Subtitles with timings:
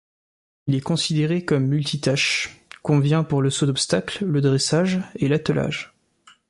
[0.65, 5.93] Il est considéré comme multitâches, convient pour le saut d'obstacles, le dressage et l'attelage.